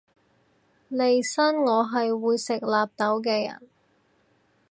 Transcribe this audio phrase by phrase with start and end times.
[0.89, 3.61] 利申我係會食納豆嘅人